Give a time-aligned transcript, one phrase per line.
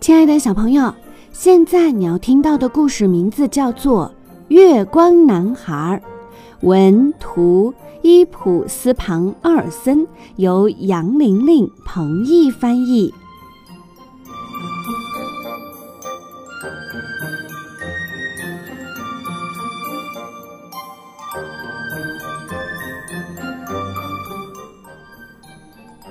[0.00, 0.94] 亲爱的小朋友，
[1.30, 4.10] 现在你要听到的故事名字叫做
[4.48, 6.00] 《月光男孩》，
[6.66, 13.12] 文图伊普斯庞奥尔森，由杨玲玲、彭毅翻译。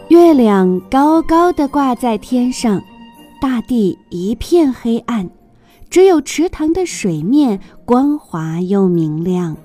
[0.10, 2.80] 月亮高高的挂在天上，
[3.42, 5.30] 大地一片黑暗，
[5.90, 9.56] 只有池塘的水面光滑又明亮。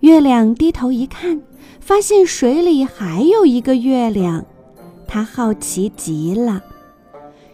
[0.00, 1.40] 月亮低头一看，
[1.80, 4.44] 发现水里还有一个月亮，
[5.06, 6.62] 他好奇极了。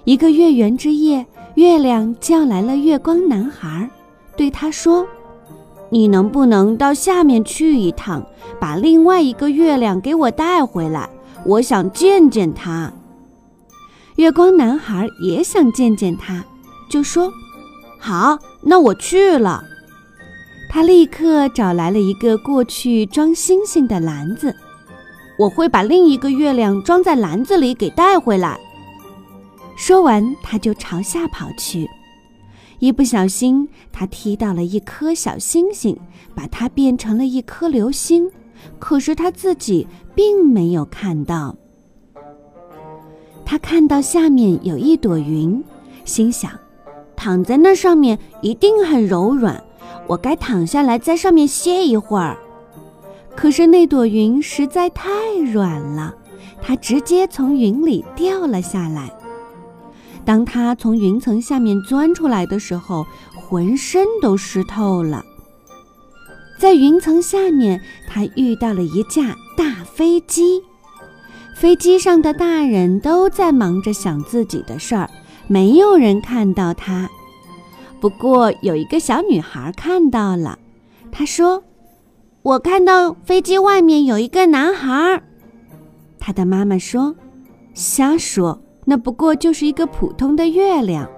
[0.04, 3.88] 一个月圆之夜，月亮叫来了月光男孩，
[4.36, 5.06] 对他说
[5.90, 8.26] ：“你能不能到下面去一趟，
[8.58, 11.08] 把另外一个月亮给我带回来？”
[11.44, 12.92] 我想见见他。
[14.20, 16.44] 月光男孩也想见见他，
[16.90, 17.32] 就说
[17.98, 19.64] ：“好，那我去了。”
[20.68, 24.54] 他立刻找来了一个过去装星星的篮子，
[25.38, 28.60] 我会把另一个月亮装在篮子里给带回来。
[29.74, 31.88] 说完，他就朝下跑去。
[32.78, 35.98] 一不小心，他踢到了一颗小星星，
[36.34, 38.30] 把它变成了一颗流星。
[38.78, 41.56] 可是他自己并没有看到。
[43.50, 45.64] 他看到下面有一朵云，
[46.04, 46.52] 心想：
[47.16, 49.60] 躺在那上面一定很柔软，
[50.06, 52.38] 我该躺下来在上面歇一会儿。
[53.34, 55.10] 可是那朵云实在太
[55.52, 56.14] 软了，
[56.62, 59.12] 它直接从云里掉了下来。
[60.24, 65.24] 当他从云层下面钻出来的时候，浑身都湿透了。
[66.56, 70.62] 在云层下面，他遇到了一架大飞机。
[71.54, 75.10] 飞机上的大人都在忙着想自己的事儿，
[75.46, 77.08] 没有人看到他。
[78.00, 80.58] 不过有一个小女孩看到了，
[81.12, 81.62] 她说
[82.42, 85.22] ：“我看到飞机外面有一个男孩。”
[86.18, 87.14] 他的妈妈说
[87.74, 91.08] ：“瞎说，那不过就是一个普通的月亮。”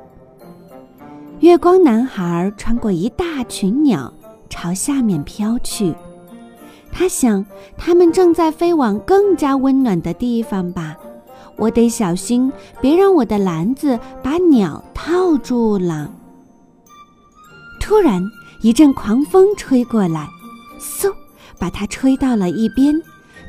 [1.41, 4.13] 月光男孩穿过一大群鸟。
[4.55, 5.95] 朝下面飘去，
[6.93, 7.45] 他想，
[7.77, 10.95] 他们正在飞往更加温暖的地方吧。
[11.57, 16.11] 我得小心，别让我的篮子把鸟套住了。
[17.81, 18.23] 突然，
[18.61, 20.29] 一阵狂风吹过来，
[20.79, 21.13] 嗖，
[21.59, 22.95] 把它吹到了一边。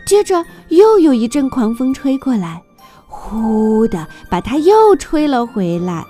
[0.07, 2.63] 接着，又有一阵狂风吹过来，
[3.07, 6.03] 呼的，把它又吹了回来。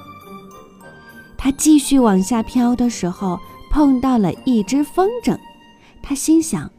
[1.37, 3.39] 它继续往下飘的时候。
[3.73, 5.35] 碰到了一只风筝，
[6.03, 6.69] 他心想：“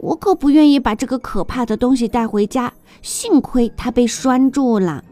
[0.00, 2.72] 我可不愿意把这个可怕的东西带回家。”
[3.02, 5.02] 幸亏它被拴住了。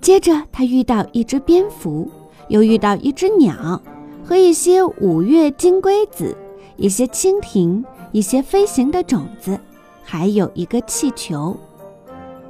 [0.00, 2.08] 接着，他遇到一只蝙蝠，
[2.48, 3.80] 又遇到一只鸟，
[4.24, 6.36] 和一些五月金龟子，
[6.76, 9.58] 一些蜻蜓，一些飞行的种子，
[10.04, 11.56] 还有一个气球。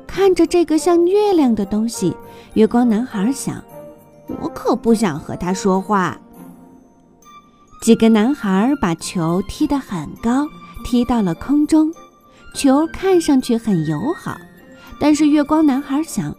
[0.06, 2.14] 看着这个像月亮的东西，
[2.54, 3.62] 月光男孩想
[4.40, 6.18] ：“我可不想和他说话。”
[7.80, 10.46] 几个男孩把球踢得很高，
[10.82, 11.92] 踢到了空中。
[12.54, 14.36] 球看上去很友好，
[15.00, 16.34] 但是月光男孩想，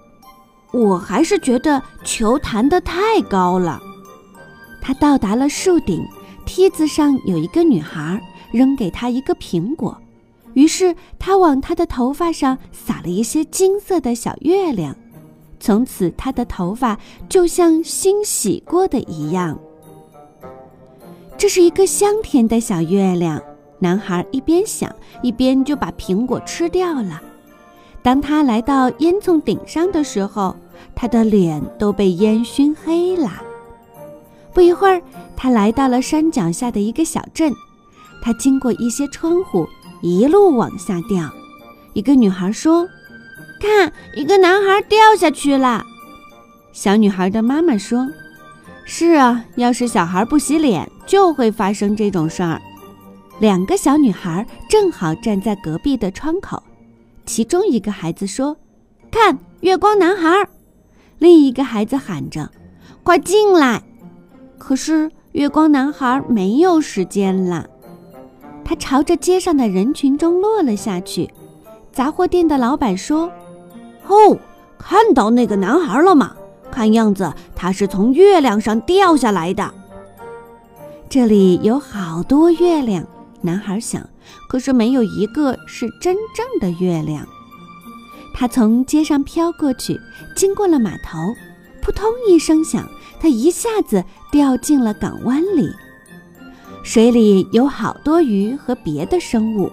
[0.72, 3.82] 我还是觉得球弹得太高了。
[4.80, 6.06] 他到达了树顶，
[6.46, 8.22] 梯子上有一个女孩
[8.52, 9.98] 扔给他一个苹果，
[10.54, 14.96] 于是他往她的头发上撒了一些金色的小月亮，
[15.60, 19.58] 从此她的头发就像新洗过的一样。
[21.38, 23.42] 这是一个香甜的小月亮，
[23.80, 27.22] 男孩一边想，一边就把苹果吃掉了。
[28.02, 30.56] 当他来到烟囱顶上的时候，
[30.96, 33.32] 他的脸都被烟熏黑了。
[34.54, 35.02] 不一会儿，
[35.36, 37.54] 他来到了山脚下的一个小镇。
[38.22, 39.68] 他经过一些窗户，
[40.02, 41.30] 一路往下掉。
[41.94, 42.88] 一个女孩说
[43.60, 45.84] ：“看，一个男孩掉下去了。”
[46.72, 48.08] 小女孩的妈妈说。
[48.86, 52.62] 是啊，要是小孩不洗脸，就会发生这种事儿。
[53.40, 56.62] 两个小女孩正好站在隔壁的窗口，
[57.26, 58.56] 其中一个孩子说
[59.12, 60.30] ：“看，月光男孩。”
[61.20, 62.50] 另一个孩子喊着
[63.04, 63.82] ：“快进来！”
[64.58, 67.68] 可是月光男孩没有时间了，
[68.64, 71.30] 他朝着街上的人群中落了下去。
[71.92, 73.32] 杂货店的老板说
[74.08, 74.38] ：“哦，
[74.78, 76.36] 看到那个男孩了吗？”
[76.72, 79.72] 看样子他是从月亮上掉下来的。
[81.08, 83.06] 这里有好多月亮，
[83.44, 84.10] 男孩想，
[84.48, 87.28] 可是没有一个是真正的月亮。
[88.34, 90.00] 他从街上飘过去，
[90.36, 91.20] 经过了码头，
[91.82, 95.70] 扑通一声响，他一下子掉进了港湾里。
[96.84, 99.72] 水里有好多鱼和别的生物，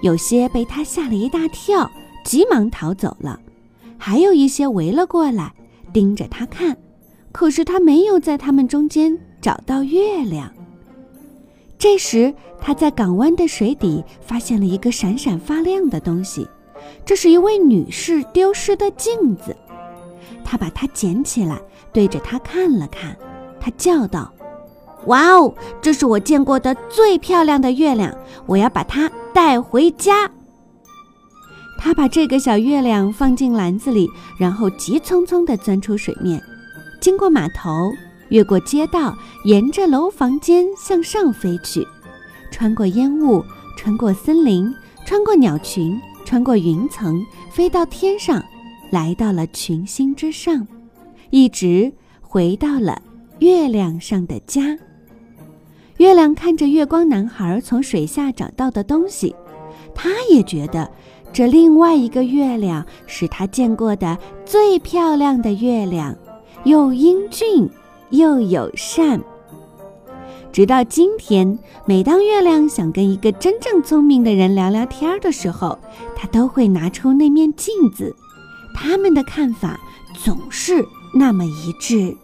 [0.00, 1.90] 有些被他吓了一大跳，
[2.24, 3.38] 急忙逃走了；
[3.98, 5.54] 还有一些围了过来，
[5.92, 6.76] 盯着他看。
[7.30, 10.52] 可是他没有在他们中间找到月亮。
[11.82, 16.46] 这时，他在港湾的水底发现了一个闪闪发亮的东西，
[17.04, 19.56] 这是一位女士丢失的镜子。
[20.44, 21.60] 他把它捡起来，
[21.92, 23.16] 对着它看了看，
[23.58, 24.32] 他叫道
[25.06, 28.16] ：“哇哦，这是我见过的最漂亮的月亮！
[28.46, 30.30] 我要把它带回家。”
[31.80, 34.08] 他把这个小月亮放进篮子里，
[34.38, 36.40] 然后急匆匆地钻出水面，
[37.00, 37.90] 经过码头。
[38.32, 39.14] 越过街道，
[39.44, 41.86] 沿着楼房间向上飞去，
[42.50, 43.44] 穿过烟雾，
[43.76, 44.74] 穿过森林，
[45.04, 48.42] 穿过鸟群，穿过云层，飞到天上，
[48.90, 50.66] 来到了群星之上，
[51.28, 51.92] 一直
[52.22, 53.02] 回到了
[53.40, 54.78] 月亮上的家。
[55.98, 59.36] 月亮看着月光男孩从水下找到的东西，
[59.94, 60.90] 他也觉得
[61.34, 66.16] 这另外一个月亮是他见过的最漂亮的月亮，
[66.64, 67.68] 又英俊。
[68.12, 69.20] 又友善。
[70.52, 75.78] 直到今天，每当月亮想跟一个真正聪明的人聊聊天的时候，
[76.14, 78.14] 他都会拿出那面镜子。
[78.74, 79.80] 他们的看法
[80.22, 82.16] 总是那么一致。